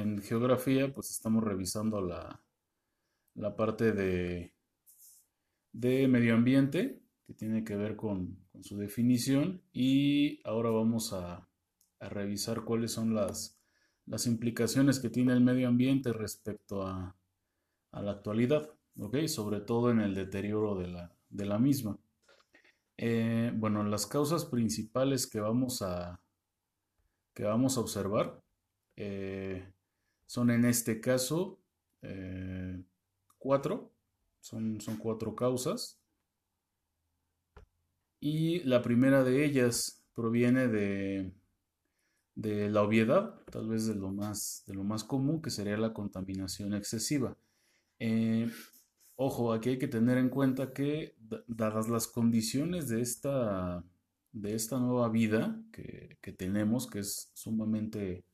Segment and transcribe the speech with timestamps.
[0.00, 2.42] En geografía, pues estamos revisando la,
[3.34, 4.54] la parte de,
[5.72, 11.46] de medio ambiente, que tiene que ver con, su definición, y ahora vamos a,
[12.00, 13.60] revisar cuáles son las,
[14.06, 17.14] las, implicaciones que tiene el medio ambiente respecto a,
[17.92, 19.26] la actualidad, ¿ok?
[19.26, 21.98] Sobre todo en el deterioro de la, de la misma.
[22.96, 26.22] Eh, bueno, las causas principales que vamos a,
[27.34, 28.42] que vamos a observar
[28.96, 29.62] eh,
[30.30, 31.58] son en este caso
[32.02, 32.80] eh,
[33.36, 33.90] cuatro,
[34.38, 36.00] son, son cuatro causas.
[38.20, 41.32] Y la primera de ellas proviene de,
[42.36, 45.92] de la obviedad, tal vez de lo, más, de lo más común, que sería la
[45.92, 47.36] contaminación excesiva.
[47.98, 48.48] Eh,
[49.16, 51.16] ojo, aquí hay que tener en cuenta que
[51.48, 53.84] dadas las condiciones de esta,
[54.30, 58.29] de esta nueva vida que, que tenemos, que es sumamente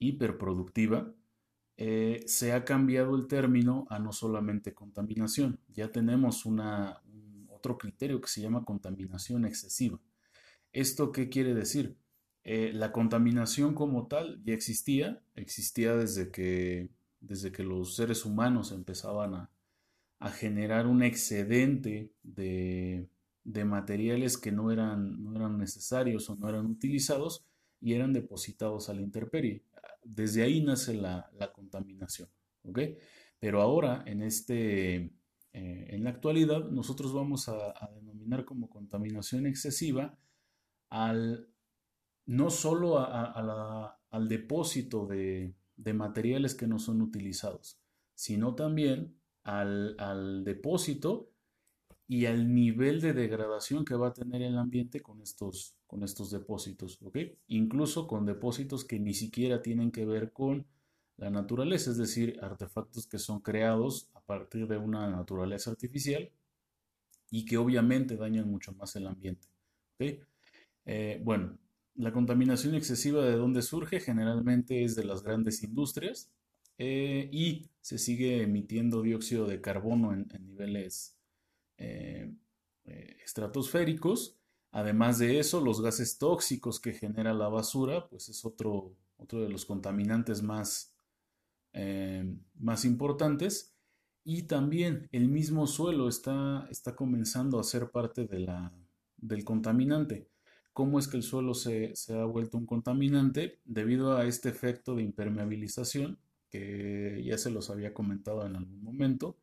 [0.00, 1.14] hiperproductiva,
[1.76, 5.60] eh, se ha cambiado el término a no solamente contaminación.
[5.68, 7.00] Ya tenemos una,
[7.48, 10.00] otro criterio que se llama contaminación excesiva.
[10.72, 11.96] ¿Esto qué quiere decir?
[12.44, 16.90] Eh, la contaminación como tal ya existía, existía desde que,
[17.20, 19.50] desde que los seres humanos empezaban a,
[20.34, 23.08] generar un excedente de,
[23.64, 27.42] materiales que no eran, no eran necesarios o no eran utilizados
[27.80, 29.62] y eran depositados a la intemperie
[30.02, 32.28] desde ahí nace la, contaminación,
[32.62, 32.80] ¿ok?
[33.38, 34.96] Pero ahora, en, este,
[35.52, 40.18] eh, en la actualidad, nosotros vamos a, denominar como contaminación excesiva
[40.90, 41.48] al,
[42.26, 45.54] no solo al depósito de,
[45.94, 47.80] materiales que no son utilizados,
[48.14, 51.29] sino también al, al depósito
[52.10, 56.32] y al nivel de degradación que va a tener el ambiente con estos, con estos
[56.32, 57.18] depósitos, ¿ok?
[57.46, 60.66] Incluso con depósitos que ni siquiera tienen que ver con
[61.18, 66.28] la naturaleza, es decir, artefactos que son creados a partir de una naturaleza artificial
[67.30, 69.46] y que obviamente dañan mucho más el ambiente,
[69.94, 70.18] ¿ok?
[70.86, 71.58] Eh, bueno,
[71.94, 76.28] la contaminación excesiva de dónde surge generalmente es de las grandes industrias
[76.76, 81.19] eh, y se sigue emitiendo dióxido de carbono en niveles
[81.80, 82.32] eh,
[82.84, 84.36] eh, estratosféricos.
[84.70, 89.48] Además de eso, los gases tóxicos que genera la basura, pues es otro, otro de
[89.48, 90.94] los contaminantes más,
[91.72, 93.74] eh, más importantes.
[94.22, 98.72] Y también el mismo suelo está, está comenzando a ser parte de la,
[99.16, 100.28] del contaminante.
[100.72, 103.60] ¿Cómo es que el suelo se, ha vuelto un contaminante?
[103.64, 106.18] Debido a este efecto de impermeabilización,
[106.50, 109.36] que ya se los había comentado en algún momento.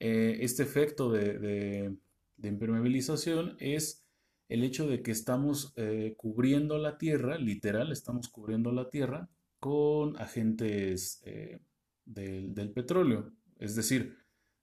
[0.00, 1.96] Eh, este efecto de,
[2.42, 4.04] impermeabilización es
[4.48, 9.28] el hecho de que estamos eh, cubriendo la tierra, literal, estamos cubriendo la tierra
[9.60, 11.60] con agentes eh,
[12.04, 13.32] del, petróleo.
[13.58, 14.16] Es decir,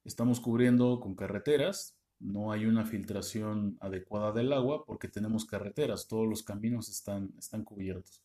[0.06, 6.28] estamos cubriendo con carreteras, no hay una filtración adecuada del agua porque tenemos carreteras, todos
[6.28, 8.24] los caminos están, están cubiertos.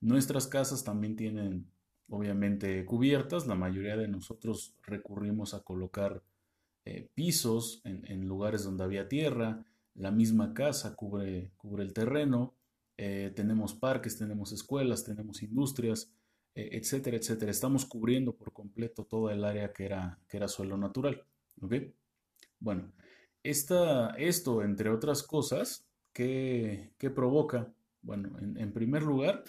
[0.00, 1.70] Nuestras casas también tienen,
[2.08, 6.22] obviamente, cubiertas, la mayoría de nosotros recurrimos a colocar
[6.88, 12.54] eh, pisos en, lugares donde había tierra, la misma casa cubre, cubre el terreno,
[12.96, 16.12] eh, tenemos parques, tenemos escuelas, tenemos industrias,
[16.54, 17.50] eh, etcétera, etcétera.
[17.50, 21.24] Estamos cubriendo por completo toda el área que era, que era suelo natural.
[22.60, 22.92] Bueno,
[23.42, 27.74] esto, entre otras cosas, ¿qué, provoca?
[28.00, 29.42] Bueno, en, primer lugar,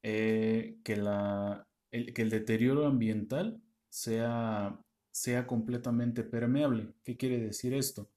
[0.00, 4.80] que, la, que el deterioro ambiental sea
[5.12, 6.94] sea completamente permeable.
[7.04, 8.10] ¿Qué quiere decir esto?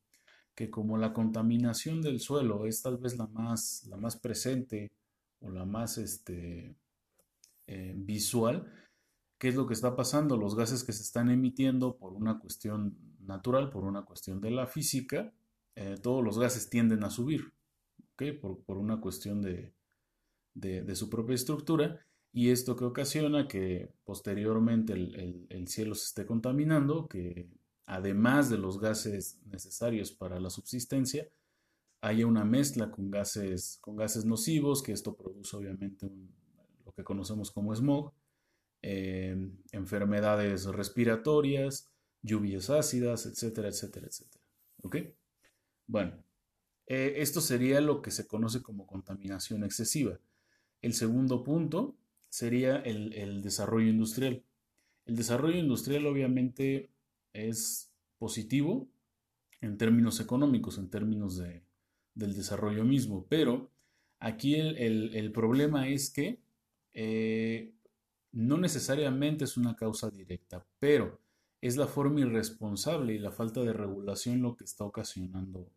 [0.56, 4.94] Que como la contaminación del suelo es tal vez la más, la más presente
[5.42, 6.76] o la más este,
[7.68, 8.72] eh, visual,
[9.38, 10.38] ¿qué es lo que está pasando?
[10.38, 14.66] Los gases que se están emitiendo por una cuestión natural, por una cuestión de la
[14.66, 15.34] física,
[15.76, 17.54] eh, todos los gases tienden a subir,
[18.42, 19.74] por, una cuestión de,
[20.54, 22.00] de su propia estructura
[22.36, 27.48] y esto que ocasiona que posteriormente el, cielo se esté contaminando, que
[27.86, 31.30] además de los gases necesarios para la subsistencia,
[32.02, 36.12] haya una mezcla con gases, con gases nocivos, que esto produce obviamente
[36.84, 38.12] lo que conocemos como smog,
[38.82, 39.38] eh,
[39.72, 41.90] enfermedades respiratorias,
[42.22, 44.44] lluvias ácidas, etcétera, etcétera, etcétera.
[44.82, 44.98] ¿Ok?
[45.88, 46.22] Bueno,
[46.86, 50.20] eh, esto sería lo que se conoce como contaminación excesiva.
[50.82, 51.96] El segundo punto
[52.30, 54.44] sería el, desarrollo industrial.
[55.06, 56.90] El desarrollo industrial obviamente
[57.34, 58.88] es positivo
[59.62, 61.64] en términos económicos, en términos de,
[62.14, 63.70] del desarrollo mismo, pero
[64.20, 66.40] aquí el, problema es que
[66.94, 67.74] eh,
[68.32, 71.20] No necesariamente es una causa directa, pero
[71.62, 75.72] es la forma irresponsable y la falta de regulación lo que está ocasionando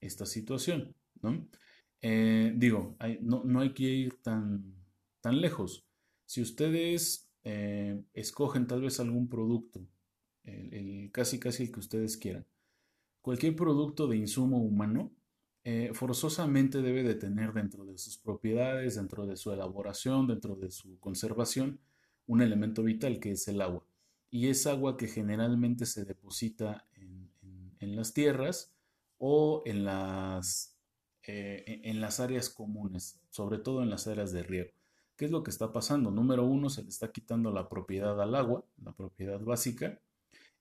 [0.00, 1.48] esta situación, ¿no?
[2.02, 4.74] Eh, digo, no, hay que ir tan,
[5.24, 5.86] tan lejos.
[6.26, 9.80] Si ustedes eh, escogen tal vez algún producto,
[10.44, 12.46] el, casi casi el que ustedes quieran,
[13.22, 15.10] cualquier producto de insumo humano,
[15.64, 20.70] eh, forzosamente debe de tener dentro de sus propiedades, dentro de su elaboración, dentro de
[20.70, 21.80] su conservación,
[22.26, 23.86] un elemento vital que es el agua.
[24.28, 28.74] Y es agua que generalmente se deposita en, las tierras
[29.16, 30.76] o en las,
[31.22, 34.72] eh, en las áreas comunes, sobre todo en las áreas de riego.
[35.16, 36.10] ¿Qué es lo que está pasando?
[36.10, 40.00] Número uno, se le está quitando la propiedad al agua, la propiedad básica.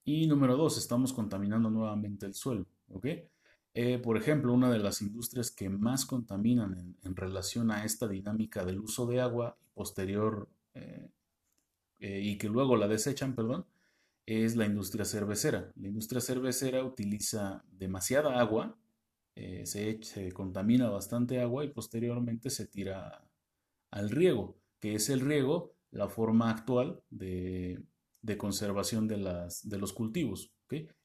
[0.06, 2.66] Y número dos, estamos contaminando nuevamente el suelo.
[2.90, 3.06] ¿ok?
[3.74, 8.64] Eh, por ejemplo, una de las industrias que más contaminan en, relación a esta dinámica
[8.66, 11.10] del uso de agua posterior eh,
[12.00, 13.66] eh, y que luego la desechan, perdón,
[14.28, 15.72] es la industria cervecera.
[15.76, 18.78] La industria cervecera utiliza demasiada agua,
[19.64, 20.00] se,
[20.34, 23.23] contamina bastante agua y posteriormente se tira
[23.94, 27.84] al riego, que es el riego la forma actual de,
[28.38, 30.52] conservación de, las, de los cultivos.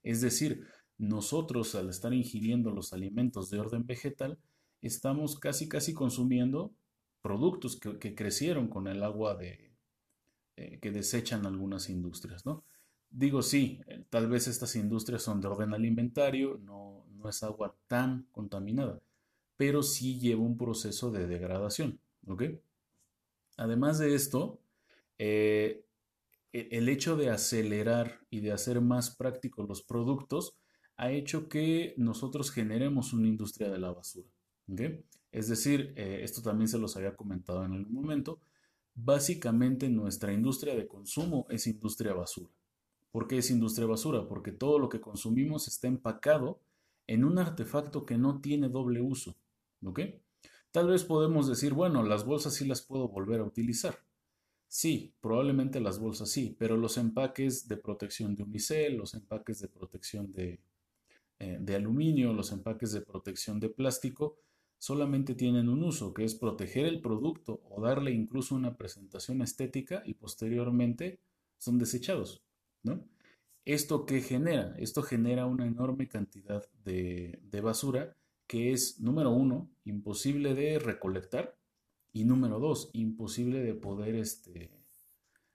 [0.02, 4.38] Es decir, nosotros al estar ingiriendo los alimentos de orden vegetal,
[4.80, 6.72] estamos casi casi consumiendo
[7.20, 9.74] productos que, crecieron con el agua de,
[10.56, 12.64] eh, que desechan algunas industrias, ¿no?
[13.10, 17.76] Digo, sí, eh, tal vez estas industrias son de orden alimentario, no, no es agua
[17.86, 19.02] tan contaminada,
[19.58, 22.44] pero sí lleva un proceso de degradación, ¿ok?
[23.58, 24.62] Además de esto,
[25.18, 25.84] eh,
[26.52, 30.56] e, el hecho de acelerar y de hacer más prácticos los productos
[30.96, 34.28] ha hecho que nosotros generemos una industria de la basura.
[35.32, 38.40] Es decir, eh, esto también se los había comentado en algún momento,
[38.94, 42.50] básicamente nuestra industria de consumo es industria basura.
[43.10, 44.26] ¿Por qué es industria basura?
[44.28, 46.60] Porque todo lo que consumimos está empacado
[47.06, 49.36] en un artefacto que no tiene doble uso.
[50.70, 53.98] Tal vez podemos decir, bueno, las bolsas sí las puedo volver a utilizar.
[54.68, 59.68] Sí, probablemente las bolsas sí, pero los empaques de protección de unicel, los empaques de
[59.68, 60.60] protección de,
[61.38, 64.36] eh, de aluminio, los empaques de protección de plástico,
[64.78, 70.02] solamente tienen un uso, que es proteger el producto o darle incluso una presentación estética
[70.04, 71.20] y posteriormente
[71.58, 72.42] son desechados.
[72.82, 73.04] ¿no?
[73.64, 74.74] ¿Esto qué genera?
[74.78, 78.16] Esto genera una enorme cantidad de, basura
[78.48, 81.56] que es, número uno, imposible de recolectar
[82.12, 84.70] y número dos, imposible de poder este,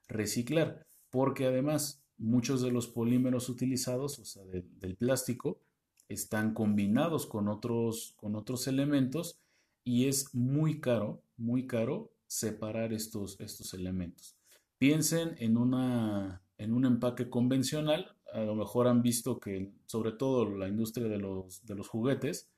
[0.08, 5.60] reciclar, porque además muchos de los polímeros utilizados, o sea, del plástico,
[6.08, 9.38] están combinados con otros, con otros elementos
[9.82, 14.36] y es muy caro, muy caro separar estos, estos elementos.
[14.78, 20.48] Piensen en, una, en un empaque convencional, a lo mejor han visto que sobre todo
[20.48, 22.50] la industria de los, de los juguetes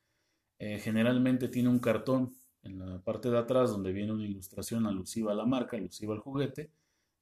[0.58, 5.32] eh, generalmente tiene un cartón en la parte de atrás donde viene una ilustración alusiva
[5.32, 6.70] a la marca, alusiva al juguete.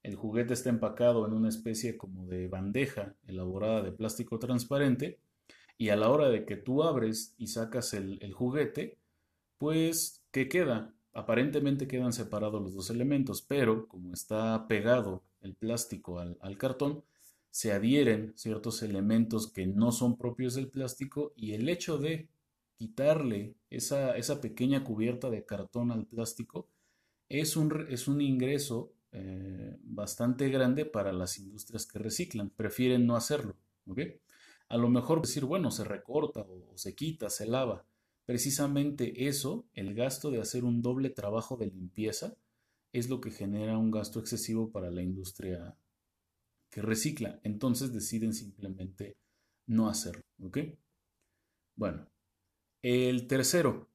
[0.03, 5.19] El juguete está empacado en una especie como de bandeja elaborada de plástico transparente
[5.77, 8.97] y a la hora de que tú abres y sacas el, juguete,
[9.57, 10.93] pues, ¿qué queda?
[11.13, 17.03] Aparentemente quedan separados los dos elementos, pero como está pegado el plástico al, cartón,
[17.49, 22.27] se adhieren ciertos elementos que no son propios del plástico y el hecho de
[22.77, 26.69] quitarle esa, esa pequeña cubierta de cartón al plástico
[27.29, 32.49] es un, es un ingreso eh, bastante grande para las industrias que reciclan.
[32.49, 33.55] Prefieren no hacerlo.
[34.67, 37.85] A lo mejor decir, bueno, se recorta o, se quita, se lava.
[38.25, 42.35] Precisamente eso, el gasto de hacer un doble trabajo de limpieza,
[42.91, 45.75] es lo que genera un gasto excesivo para la industria
[46.69, 47.39] que recicla.
[47.43, 49.17] Entonces deciden simplemente
[49.67, 50.23] no hacerlo.
[51.75, 52.07] Bueno,
[52.85, 53.89] el tercero,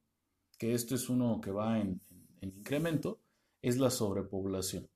[0.57, 2.01] que esto es uno que va en,
[2.41, 3.21] en incremento,
[3.61, 4.89] es la sobrepoblación.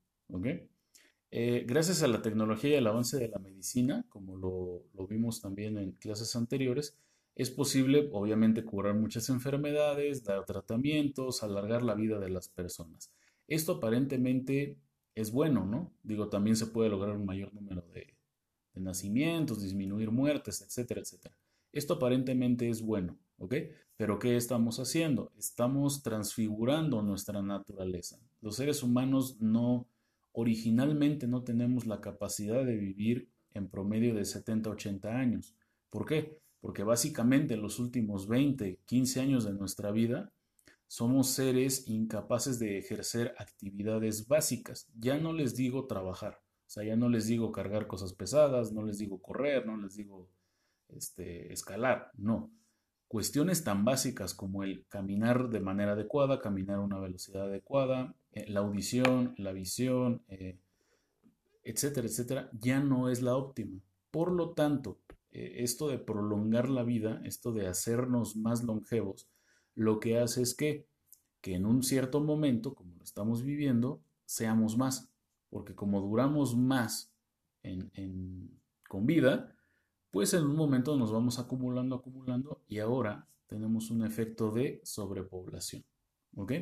[1.30, 5.78] Eh, gracias a la tecnología y al avance de la medicina, como lo, vimos también
[5.78, 6.98] en clases anteriores,
[7.34, 13.10] es posible, obviamente, curar muchas enfermedades, dar tratamientos, alargar la vida de las personas.
[13.48, 14.78] Esto aparentemente
[15.14, 15.94] es bueno, ¿no?
[16.02, 18.14] Digo, también se puede lograr un mayor número de,
[18.74, 21.36] de nacimientos, disminuir muertes, etcétera, etcétera.
[21.72, 23.54] Esto aparentemente es bueno, ¿ok?
[23.96, 25.32] Pero ¿qué estamos haciendo?
[25.38, 28.18] Estamos transfigurando nuestra naturaleza.
[28.40, 29.88] Los seres humanos no
[30.32, 35.54] originalmente no tenemos la capacidad de vivir en promedio de 70, 80 años.
[35.88, 36.38] ¿Por qué?
[36.60, 40.32] Porque básicamente los últimos 20, 15 años de nuestra vida
[40.88, 44.88] somos seres incapaces de ejercer actividades básicas.
[44.98, 48.82] Ya no les digo trabajar, o sea, ya no les digo cargar cosas pesadas, no
[48.82, 50.28] les digo correr, no les digo
[50.88, 52.50] este, escalar, no.
[53.08, 58.46] Cuestiones tan básicas como el caminar de manera adecuada, caminar a una velocidad adecuada, eh,
[58.48, 60.58] la audición, la visión, eh,
[61.62, 63.80] etcétera, etcétera, ya no es la óptima.
[64.10, 64.98] Por lo tanto,
[65.30, 69.28] eh, esto de prolongar la vida, esto de hacernos más longevos,
[69.74, 70.86] lo que hace es que,
[71.40, 75.08] que en un cierto momento, como lo estamos viviendo, seamos más.
[75.48, 77.12] Porque como duramos más
[78.88, 79.55] con vida,
[80.16, 85.84] pues en un momento nos vamos acumulando, acumulando y ahora tenemos un efecto de sobrepoblación.
[86.36, 86.52] ¿Ok?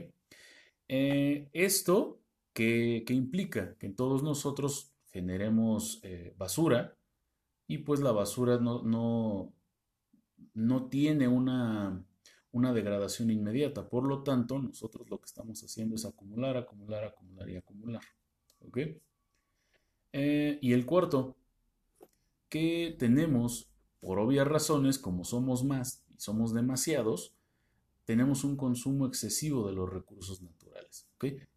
[0.89, 2.19] Eh, esto
[2.53, 6.97] que, implica que todos nosotros generemos eh, basura
[7.69, 9.53] y pues la basura no, no,
[10.55, 12.05] no tiene una,
[12.51, 13.89] una degradación inmediata.
[13.89, 18.03] Por lo tanto, nosotros lo que estamos haciendo es acumular, acumular, acumular y acumular.
[18.67, 18.79] ¿Ok?
[20.13, 21.37] Eh, y el cuarto,
[22.55, 23.69] que tenemos,
[23.99, 27.35] por obvias razones, como somos más y somos demasiados,
[28.05, 31.09] tenemos un consumo excesivo de los recursos naturales.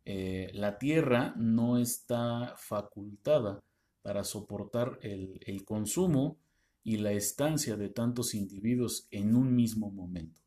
[0.06, 3.62] Eh, la Tierra no está facultada
[4.02, 6.40] para soportar el, consumo
[6.84, 10.42] y la estancia de tantos individuos en un mismo momento.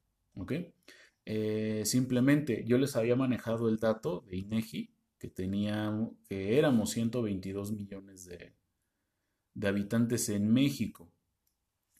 [1.27, 7.71] Eh, simplemente yo les había manejado el dato de INEGI que, teníamos, que éramos 122
[7.71, 8.53] millones de,
[9.55, 11.13] de habitantes en México.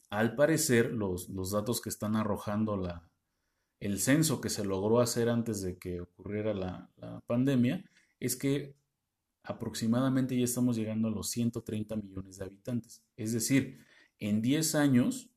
[0.09, 3.11] Al parecer, los, los datos que están arrojando la,
[3.81, 6.89] el censo que se logró hacer antes de que ocurriera la,
[7.25, 7.83] pandemia
[8.19, 8.75] es que
[9.43, 13.03] aproximadamente ya estamos llegando a los 130 millones de habitantes.
[13.17, 13.79] Es decir,
[14.19, 15.31] en 10 años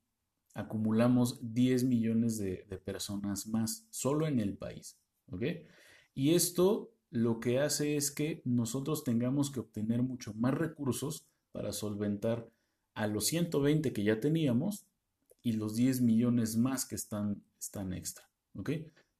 [0.52, 4.98] acumulamos 10 millones de, de personas más solo en el país.
[6.14, 11.72] Y esto lo que hace es que nosotros tengamos que obtener mucho más recursos para
[11.72, 12.50] solventar
[12.94, 14.86] a los 120 que ya teníamos
[15.40, 18.28] y los 10 millones más que están, están extra.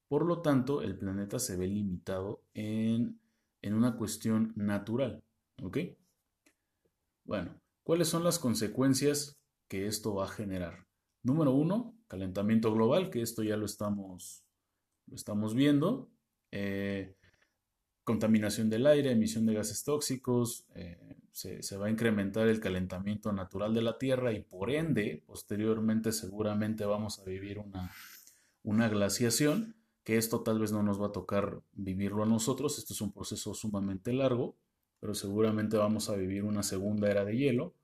[0.08, 3.20] Por lo tanto, el planeta se ve limitado en,
[3.62, 5.22] en una cuestión natural.
[7.24, 9.38] Bueno, ¿cuáles son las consecuencias
[9.68, 10.86] que esto va a generar?
[11.22, 14.42] Número uno, calentamiento global, que esto ya lo estamos,
[15.06, 16.10] lo estamos viendo.
[16.50, 17.14] Eh,
[18.02, 23.74] contaminación del aire, emisión de gases tóxicos, eh, se, va a incrementar el calentamiento natural
[23.74, 27.92] de la Tierra y por ende, posteriormente seguramente vamos a vivir una,
[28.62, 29.74] una glaciación,
[30.04, 33.12] que esto tal vez no nos va a tocar vivirlo a nosotros, esto es un
[33.12, 34.56] proceso sumamente largo,
[35.00, 37.74] pero seguramente vamos a vivir una segunda era de hielo.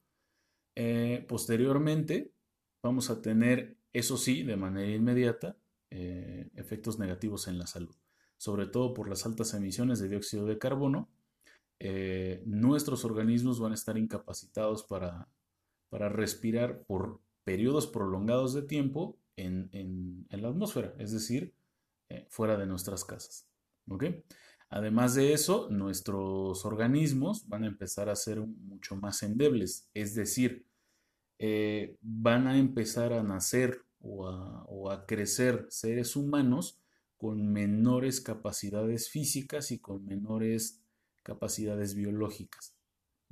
[0.76, 2.32] Eh, posteriormente
[2.82, 5.56] vamos a tener, eso sí, de manera inmediata,
[5.90, 7.96] eh, efectos negativos en la salud
[8.40, 11.10] sobre todo por las altas emisiones de dióxido de carbono,
[11.82, 15.30] eh, nuestros organismos van a estar incapacitados para,
[15.88, 21.54] para respirar por periodos prolongados de tiempo en, la atmósfera, es decir,
[22.10, 23.48] eh, fuera de nuestras casas.
[24.68, 30.66] Además de eso, nuestros organismos van a empezar a ser mucho más endebles, es decir,
[31.38, 36.78] eh, van a empezar a nacer o a crecer seres humanos
[37.16, 40.79] con menores capacidades físicas y con menores
[41.22, 42.74] capacidades biológicas.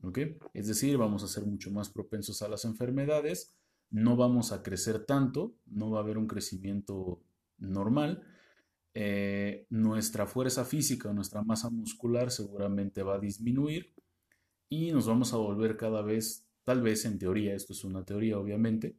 [0.03, 0.19] ¿Ok?
[0.55, 3.57] Es decir, vamos a ser mucho más propensos a las enfermedades,
[3.91, 7.21] no vamos a crecer tanto, no va a haber un crecimiento
[7.59, 8.23] normal,
[8.95, 13.95] eh, nuestra fuerza física nuestra masa muscular seguramente va a disminuir
[14.69, 18.39] y nos vamos a volver cada vez, tal vez en teoría, esto es una teoría
[18.39, 18.97] obviamente,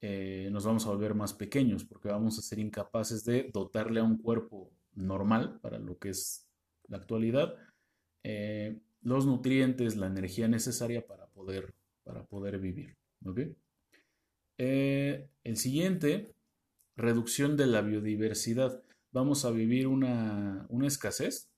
[0.00, 4.04] eh, nos vamos a volver más pequeños porque vamos a ser incapaces de dotarle a
[4.04, 6.46] un cuerpo normal para lo que es
[6.88, 7.54] la actualidad
[8.28, 12.96] eh, los nutrientes, la energía necesaria para poder, para poder vivir.
[14.58, 16.34] Eh, el siguiente,
[16.96, 18.82] reducción de la biodiversidad.
[19.12, 21.48] Vamos a vivir una, una escasez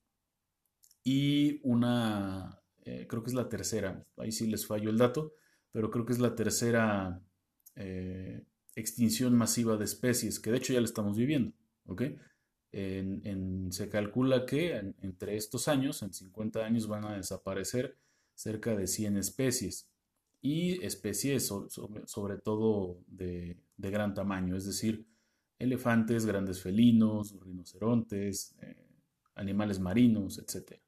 [1.02, 5.32] y una, creo que es la tercera, ahí sí les fallo el dato,
[5.72, 7.22] pero creo que es la tercera
[7.76, 8.44] eh,
[8.74, 11.52] extinción masiva de especies, que de hecho ya lo estamos viviendo.
[12.70, 17.96] Se calcula que entre estos años, en 50 años, van a desaparecer
[18.34, 19.90] cerca de 100 especies
[20.40, 25.06] y especies sobre, todo de, gran tamaño, es decir,
[25.58, 28.86] elefantes, grandes felinos, rinocerontes, eh,
[29.34, 30.80] animales marinos, etc.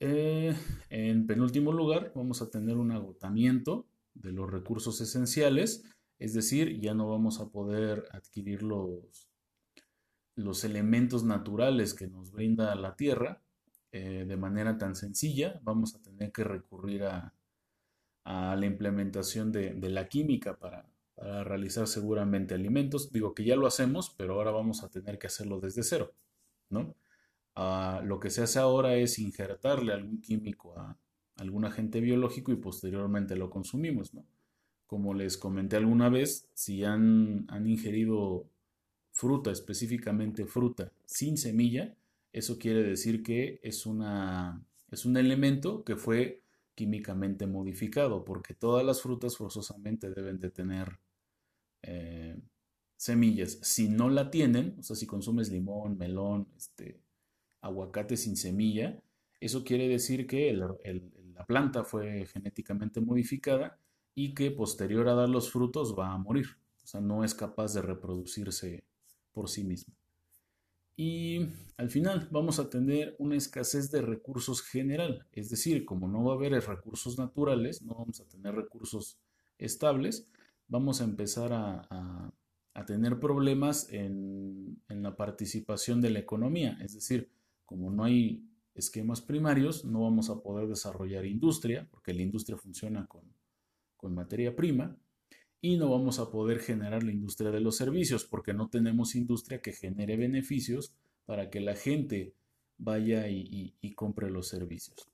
[0.00, 0.54] Eh,
[0.90, 5.84] en penúltimo lugar, vamos a tener un agotamiento de los recursos esenciales,
[6.18, 9.28] es decir, ya no vamos a poder adquirir los,
[10.36, 13.40] los elementos naturales que nos brinda la Tierra
[13.92, 17.32] eh, de manera tan sencilla, vamos a tener que recurrir a,
[18.24, 23.12] la implementación de, la química para, realizar seguramente alimentos.
[23.12, 26.12] Digo que ya lo hacemos, pero ahora vamos a tener que hacerlo desde cero,
[26.70, 26.96] ¿no?
[27.54, 30.98] Ah, lo que se hace ahora es injertarle algún químico a
[31.36, 34.26] algún agente biológico y posteriormente lo consumimos, ¿no?
[34.86, 38.48] Como les comenté alguna vez, si han, han ingerido
[39.14, 41.94] fruta, específicamente fruta sin semilla,
[42.32, 46.42] eso quiere decir que es, una, es un elemento que fue
[46.74, 50.98] químicamente modificado, porque todas las frutas forzosamente deben de tener
[51.82, 52.36] eh,
[52.96, 53.60] semillas.
[53.62, 57.00] Si no la tienen, o sea, si consumes limón, melón, este,
[57.60, 59.00] aguacate sin semilla,
[59.38, 63.78] eso quiere decir que la planta fue genéticamente modificada
[64.16, 66.46] y que posterior a dar los frutos va a morir.
[66.82, 68.82] O sea, no es capaz de reproducirse
[69.34, 69.94] por sí misma
[70.96, 76.24] y al final vamos a tener una escasez de recursos general, es decir, como no
[76.24, 79.18] va a haber recursos naturales, no vamos a tener recursos
[79.58, 80.30] estables,
[80.68, 82.32] vamos a empezar a,
[82.86, 87.30] tener problemas en, la participación de la economía, es decir,
[87.64, 93.06] como no hay esquemas primarios, no vamos a poder desarrollar industria, porque la industria funciona
[93.06, 93.22] con,
[93.96, 94.96] con materia prima,
[95.64, 99.62] y no vamos a poder generar la industria de los servicios porque no tenemos industria
[99.62, 100.94] que genere beneficios
[101.24, 102.34] para que la gente
[102.76, 105.08] vaya y, compre los servicios.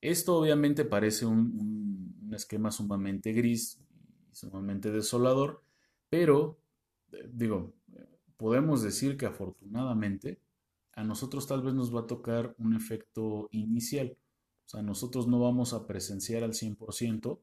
[0.00, 3.78] Esto obviamente parece un, esquema sumamente gris
[4.32, 5.62] y sumamente desolador,
[6.08, 6.56] pero
[7.12, 7.74] eh, digo,
[8.38, 10.38] podemos decir que afortunadamente
[10.94, 14.16] a nosotros tal vez nos va a tocar un efecto inicial.
[14.64, 17.38] O sea, nosotros no vamos a presenciar al 100%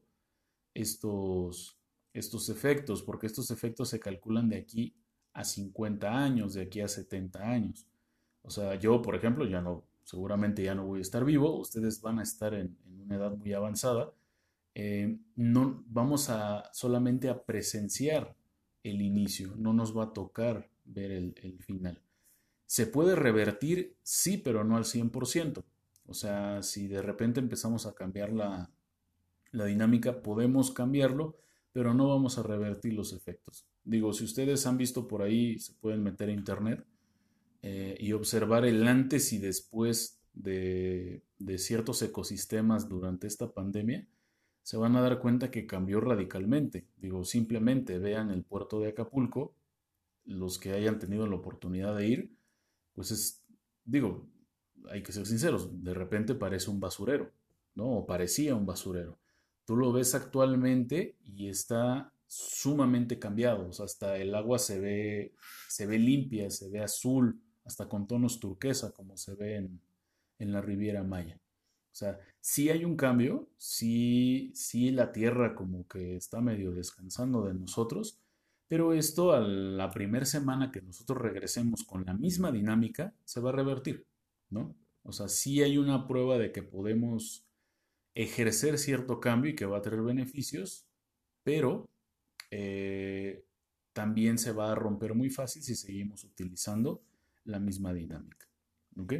[0.74, 1.78] estos,
[2.12, 4.94] estos efectos, porque estos efectos se calculan de aquí
[5.32, 7.86] a 50 años, de aquí a 70 años.
[8.42, 12.00] O sea, yo, por ejemplo, ya no, seguramente ya no voy a estar vivo, ustedes
[12.00, 14.12] van a estar en, una edad muy avanzada.
[14.74, 18.36] Eh, no vamos a solamente a presenciar
[18.82, 22.00] el inicio, no nos va a tocar ver el, final.
[22.66, 23.96] ¿Se puede revertir?
[24.02, 25.62] Sí, pero no al 100%.
[26.06, 28.70] O sea, si de repente empezamos a cambiar la,
[29.52, 31.36] la dinámica, podemos cambiarlo,
[31.72, 33.66] pero no vamos a revertir los efectos.
[33.84, 36.84] Digo, si ustedes han visto por ahí, se pueden meter a internet
[37.62, 44.06] eh, y observar el antes y después de, de ciertos ecosistemas durante esta pandemia,
[44.62, 46.86] se van a dar cuenta que cambió radicalmente.
[46.96, 49.54] Digo, simplemente vean el puerto de Acapulco,
[50.24, 52.36] los que hayan tenido la oportunidad de ir,
[52.94, 53.44] pues es,
[53.84, 54.28] digo,
[54.90, 57.32] hay que ser sinceros, de repente parece un basurero,
[57.74, 57.98] ¿no?
[57.98, 59.18] O parecía un basurero.
[59.70, 63.70] Tú lo ves actualmente y está sumamente cambiado.
[63.70, 65.36] Hasta el agua se ve,
[65.68, 69.70] se ve limpia, se ve azul, hasta con tonos turquesa, como se ve
[70.38, 71.36] en, la Riviera Maya.
[71.36, 77.44] O sea, sí hay un cambio, sí, sí la Tierra como que está medio descansando
[77.44, 78.18] de nosotros,
[78.66, 83.50] pero esto a la primera semana que nosotros regresemos con la misma dinámica se va
[83.50, 84.04] a revertir,
[84.48, 84.74] ¿no?
[85.04, 87.46] O sea, sí hay una prueba de que podemos
[88.14, 90.86] ejercer cierto cambio y que va a tener beneficios,
[91.44, 91.88] pero
[92.50, 93.44] eh,
[93.92, 97.02] también se va a romper muy fácil si seguimos utilizando
[97.44, 98.46] la misma dinámica.
[98.98, 99.14] ¿Ok?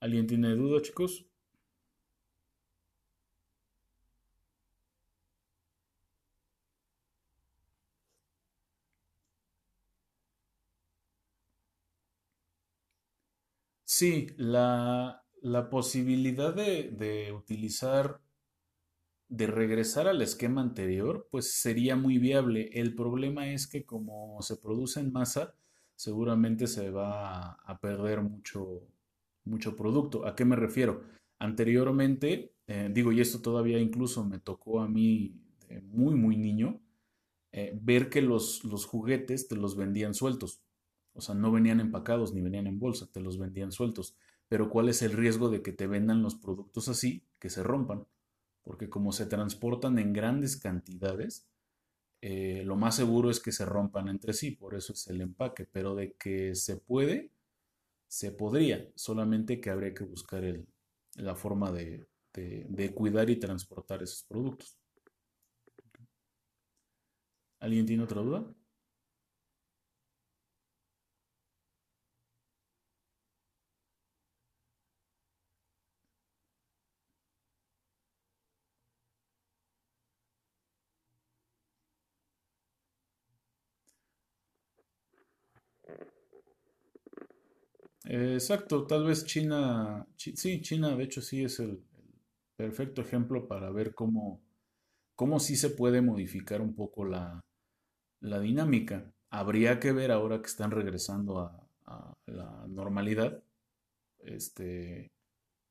[0.00, 1.24] ¿Alguien tiene duda, chicos?
[13.84, 18.20] Sí, la, la posibilidad de, utilizar,
[19.28, 22.70] de regresar al esquema anterior, pues sería muy viable.
[22.72, 25.54] El problema es que como se produce en masa,
[25.96, 28.86] seguramente se va a, perder mucho,
[29.44, 30.26] mucho producto.
[30.26, 31.02] ¿A qué me refiero?
[31.38, 35.40] Anteriormente, eh, digo, y esto todavía incluso me tocó a mí
[35.82, 36.80] muy, muy niño,
[37.50, 40.62] eh, ver que los, los juguetes te los vendían sueltos.
[41.14, 44.16] O sea, no venían empacados ni venían en bolsa, te los vendían sueltos.
[44.52, 48.06] Pero ¿cuál es el riesgo de que te vendan los productos así, que se rompan?
[48.62, 51.48] Porque como se transportan en grandes cantidades,
[52.20, 55.66] eh, lo más seguro es que se rompan entre sí, por eso es el empaque,
[55.72, 57.30] pero de que se puede,
[58.08, 60.44] se podría, solamente que habría que buscar
[61.16, 62.06] la forma de
[62.94, 64.78] cuidar y transportar esos productos.
[67.60, 68.44] ¿Alguien tiene otra duda?
[88.12, 91.82] Exacto, tal vez China, sí, China de hecho sí es el,
[92.56, 94.40] perfecto ejemplo para ver cómo,
[95.16, 97.40] cómo sí se puede modificar un poco la,
[98.20, 99.12] la dinámica.
[99.30, 101.58] Habría que ver ahora que están regresando a,
[102.26, 103.42] la normalidad,
[104.20, 105.10] este,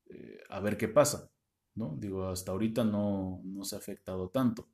[0.10, 1.32] eh, a ver qué pasa,
[1.76, 1.96] ¿no?
[1.98, 4.68] Digo, hasta ahorita no, no se ha afectado tanto,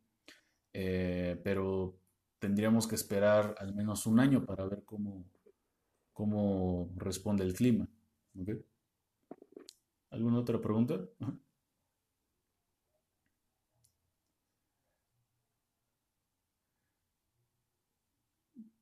[0.73, 1.95] eh, pero
[2.39, 5.23] tendríamos que esperar al menos un año para ver cómo,
[6.17, 7.87] cómo responde el clima.
[10.09, 10.99] ¿Alguna otra pregunta?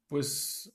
[0.07, 0.71] Pues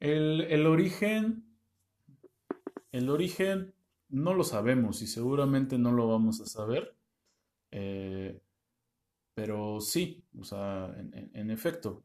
[0.00, 1.43] el, el origen
[2.94, 3.74] el origen
[4.08, 6.94] no lo sabemos y seguramente no lo vamos a saber,
[7.72, 8.40] eh,
[9.34, 10.94] pero sí, o sea,
[11.32, 12.04] en, efecto,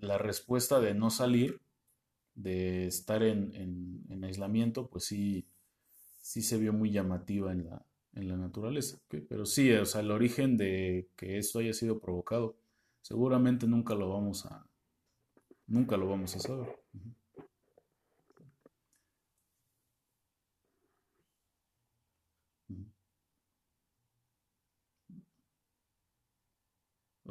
[0.00, 1.62] la respuesta de no salir,
[2.34, 5.46] de estar en, aislamiento, pues sí,
[6.20, 8.98] sí se vio muy llamativa en la, en la naturaleza.
[9.08, 12.58] Pero sí, o sea, el origen de que esto haya sido provocado,
[13.00, 14.66] seguramente nunca lo vamos a,
[15.66, 16.79] nunca lo vamos a saber.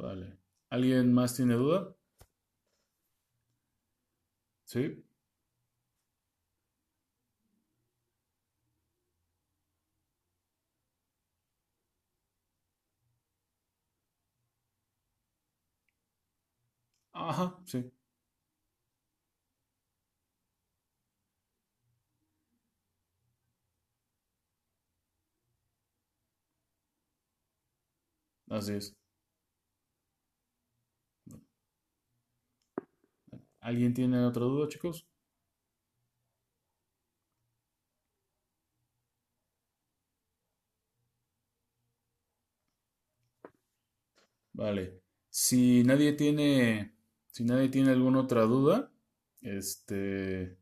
[0.00, 0.36] Vale.
[0.70, 1.94] ¿Alguien más tiene duda?
[4.64, 5.04] ¿Sí?
[17.12, 17.92] Ajá, sí.
[28.50, 28.94] Así es.
[33.62, 35.08] ¿Alguien tiene otra duda, chicos?
[44.52, 45.02] Vale.
[45.28, 46.94] Si nadie tiene,
[47.26, 48.92] si nadie tiene alguna otra duda,
[49.40, 50.58] este,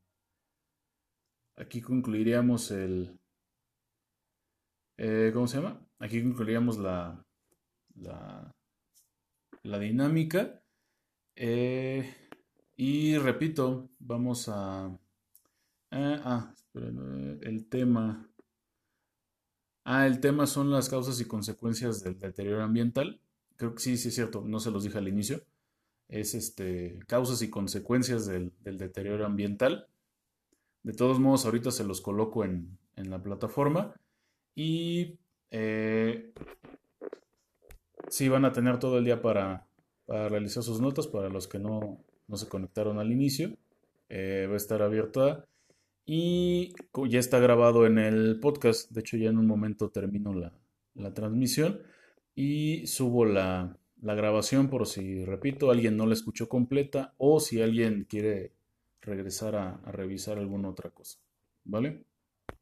[1.57, 3.21] aquí concluiríamos el,
[4.97, 5.81] eh, ¿cómo se llama?
[5.99, 7.25] Aquí concluiríamos la,
[7.97, 8.53] la,
[9.63, 10.63] la dinámica.
[11.37, 12.15] Eh,
[12.79, 14.89] y repito, vamos a...
[15.91, 18.31] Eh, ah, el tema...
[19.85, 23.21] Ah, el tema son las causas y consecuencias del deterioro ambiental.
[23.57, 25.43] Creo que sí, sí es cierto, no se los dije al inicio.
[26.07, 29.89] Es este, causas y consecuencias del, deterioro ambiental.
[30.85, 33.93] De todos modos, ahorita se los coloco en, la plataforma.
[34.55, 35.19] Y
[35.51, 36.33] eh,
[38.09, 39.67] sí van a tener todo el día para,
[40.07, 43.57] para realizar sus notas, para los que no, no se conectaron al inicio.
[44.09, 45.47] Eh, va a estar abierta
[46.07, 46.75] y
[47.09, 48.91] ya está grabado en el podcast.
[48.91, 50.53] De hecho, ya en un momento termino la,
[51.15, 51.81] transmisión
[52.35, 58.07] y subo la, grabación por si, repito, alguien no la escuchó completa o si alguien
[58.09, 58.53] quiere
[59.01, 61.19] regresar a revisar alguna otra cosa.
[61.65, 62.08] ¿Vale?